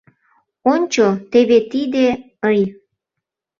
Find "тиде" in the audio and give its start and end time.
1.71-2.07